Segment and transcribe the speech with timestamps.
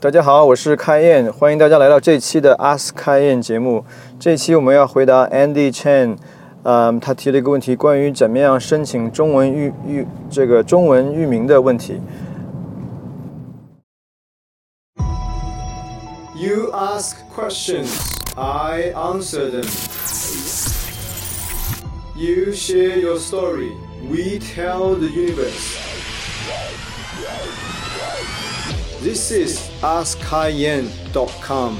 [0.00, 3.84] 大家好，我是开燕，欢迎大家来到这期的 Ask 开燕节目。
[4.20, 6.16] 这期我们要回答 Andy Chen，
[6.62, 12.00] 嗯，他提了一个问题，关于怎么样申请中文域域这个中文域名的问题。
[16.36, 17.88] You ask questions,
[18.36, 19.66] I answer them.
[22.14, 23.72] You share your story,
[24.08, 25.76] we tell the universe.
[29.00, 31.72] This is AskKaiYan.com.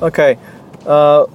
[0.00, 0.36] OK，
[0.84, 1.28] 呃，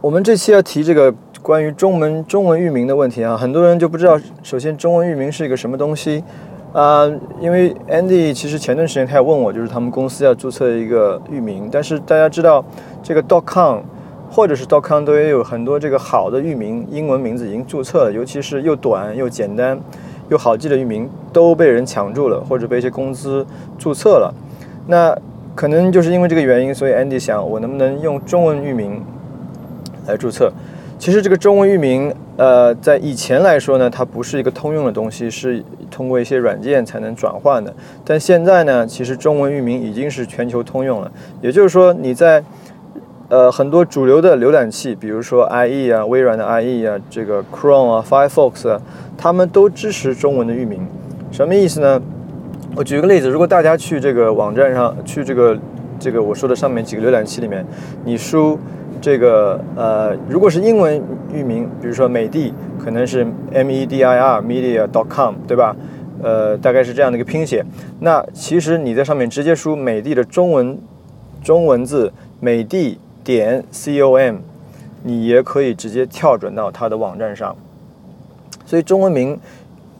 [0.00, 6.24] 我们这期要提这个关于中文中文域名的问题啊，很多人就不知道，首先中文域名是一个什么东西
[6.72, 7.08] 啊？
[7.40, 12.64] 因为 Andy 其实前段时间他也问我，就是他们公司要注册一个域名，但是大家知道
[13.00, 13.78] 这个 .com
[14.32, 19.78] 或者是 .com 都有很多这个好的域名，英文名字已经注册了，尤其是又短又简单
[20.30, 23.46] 又好记的域名都被人抢住了，或者被一些公司
[23.78, 24.34] 注册了，
[24.86, 25.16] 那。
[25.54, 29.04] 可能就是因为这个原因，所以 Andy 想我能不能用中文域名
[30.06, 30.50] 来注册？
[30.98, 37.70] 其实这个中文域名，呃，在以前来说呢，它不是一个通用的东西，是通过一些软件才能转换的。
[38.02, 41.12] 但现在呢，其实中文域名已经是全球通用了。
[41.42, 42.42] 也就是说，你在
[43.32, 48.78] 呃很多主流的浏览器，比如说 IE 啊、微软的 IE 啊、这个 Chrome 啊、Firefox 啊，
[49.16, 50.86] 他们都支持中文的域名。
[51.30, 51.98] 什么意思呢？
[52.76, 55.58] 我举个例子，如果大家去这个网站上，去这个
[55.98, 57.64] 这个我说的上面几个浏览器里面，
[58.04, 58.58] 你输
[59.00, 62.52] 这个呃，如果是英文域名，比如说美的，
[62.84, 65.74] 可能是 M E D I R Media dot com，对吧？
[66.22, 67.64] 呃，大概是这样的一个拼写。
[68.00, 70.78] 那其实你在上面直接输美的的中文
[71.42, 74.36] 中文字美的点 C O M，
[75.02, 77.56] 你也可以直接跳转到它的网站上。
[78.64, 79.38] 所以中文名。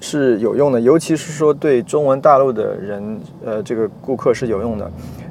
[0.04, 4.90] 是有用的，尤其是说对中文大陆的人，呃，这个顾客是有用的，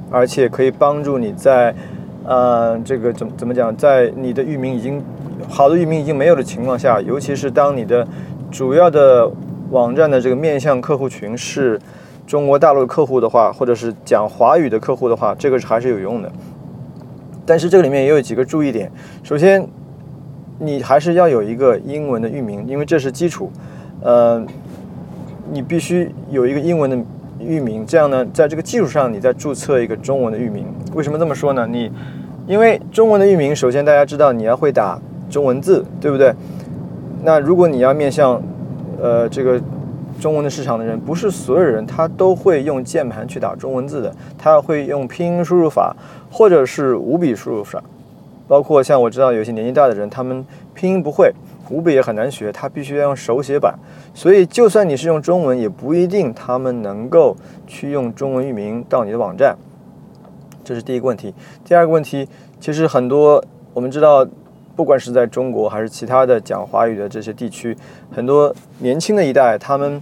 [0.09, 1.75] 而且可以帮助你在，
[2.23, 5.03] 呃，这个怎么怎么讲，在你的域名已经
[5.49, 8.07] 好的域名已经没有的情况下，尤其是当你的
[8.49, 9.29] 主要的
[9.71, 11.77] 网站的这个面向客户群是
[12.25, 16.31] 中国大陆客户的话，或者是讲华语的客户的话，这个是还是有用的。
[17.45, 18.91] 但是这个里面也有几个注意点，
[19.23, 19.67] 首先，
[20.59, 23.51] 你还是要有一个英文的域名，因为这是基础。
[24.01, 24.43] 呃，
[25.51, 26.97] 你必须有一个英文的
[27.39, 30.65] 域名，这样呢，在这个基础上，你再注册一个中文的域名。
[30.93, 31.67] 为什么这么说呢？
[31.69, 31.91] 你
[32.47, 34.99] 因为中文的域名，首先大家知道你要会打
[35.29, 36.33] 中文字，对不对？
[37.23, 38.41] 那如果你要面向
[39.01, 39.61] 呃这个
[40.21, 45.95] 中文的市场的人，不是所有人他都会用键盘去打中文字的，他会用拼音输入法
[46.29, 47.83] 或者是五笔输入法。
[48.47, 50.45] 包括像我知道有些年纪大的人，他们
[50.75, 51.33] 拼音不会。
[51.71, 53.73] 五笔也很难学，他必须要用手写板，
[54.13, 59.55] 所以就算你是用中文，也不一定他们能够去用中文域名到你的网站。
[60.65, 61.33] 这是第一个问题。
[61.63, 62.27] 第二个问题，
[62.59, 63.41] 其实很多
[63.73, 64.27] 我们知道，
[64.75, 67.75] 不管是在中国还是其他的讲华语的这些地区，
[68.11, 70.01] 很多年轻的一代，他们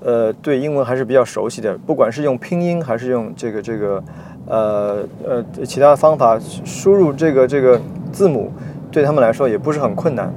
[0.00, 4.02] 呃对英文还是比较熟悉的，不管是用拼音还是用这个这个
[4.46, 7.80] 呃呃其他方法输入这个这个
[8.10, 8.50] 字母，
[8.90, 10.32] 对他们来说也不是很困难。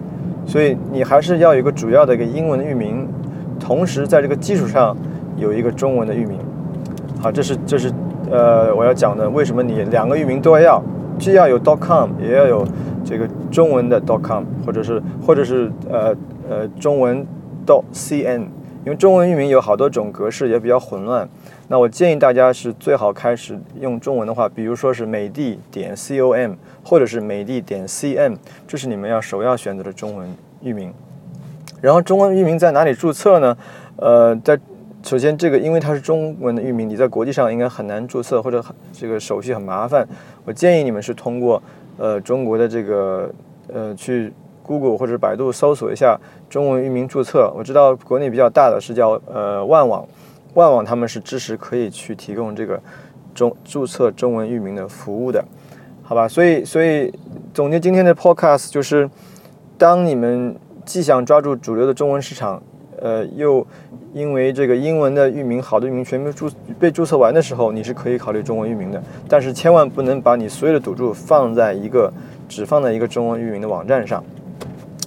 [0.48, 3.08] 所以你还是要有一个主要的一个英文的域名，
[3.60, 4.96] 同时在这个基础上
[5.38, 6.38] 有一个中文的域名。
[7.20, 7.92] 好，这是这是
[8.30, 10.80] 呃我要讲的，为什么你两个域名都要，
[11.18, 12.64] 既要有 .com 也要有
[13.06, 16.16] 这个中文的 .com，或者是或者是呃
[16.50, 17.26] 呃中文
[17.94, 18.42] .cn，
[18.84, 21.30] 因为中文域名有好多种格式，也比较混乱。
[21.68, 28.36] 那我建议大家是最好开始用中文的话，比如说是美的点 com，或者是美的点 cm，
[28.68, 30.28] 这是你们要首要选择的中文
[30.62, 30.92] 域名。
[31.82, 33.56] 然后中文域名在哪里注册呢？
[33.98, 34.60] 呃，在
[35.04, 40.08] 首先这个因为它是中文的域名，你在国际上应该很难注册，或者这个手续很麻烦。
[40.46, 41.62] 我建议你们是通过
[41.98, 43.30] 呃中国的这个
[43.74, 44.34] 呃去
[44.64, 46.20] Google 或者百度搜索一下
[46.50, 47.52] 中文域名注册。
[47.56, 50.06] 我知道国内比较大的是叫呃万网。
[50.54, 52.82] 万网他们是支持可以去提供这个
[53.34, 55.44] 中注册中文域名的服务的，
[56.02, 56.30] 好吧？
[56.30, 57.14] 所以，所以
[57.54, 59.10] 总结今天的 podcast 就是，
[59.78, 60.56] 当你们
[60.86, 62.64] 既想抓住主流的中文市场，
[63.00, 63.66] 呃，又
[64.14, 66.50] 因为这个英文的域名好的域名全部注
[66.80, 69.02] 被注册完的时候，你是可以考虑中文域名的。
[69.28, 72.12] 但是千万不能把你所有的赌注放在一个
[72.48, 74.24] 只放在一个中文域名的网站上。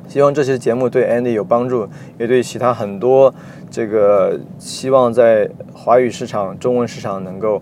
[0.08, 1.86] 希望这期节目对 Andy 有帮助，
[2.18, 3.34] 也对其他很多
[3.70, 7.60] 这个希望在华语市场、中文市场能够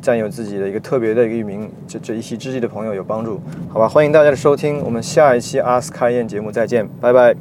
[0.00, 3.38] 占有自己的一个特别的一个域名，这这一席之地的朋友有帮助。
[3.68, 7.34] 好吧，欢迎大家的收听，我们下一期阿斯开宴节目再见，拜拜。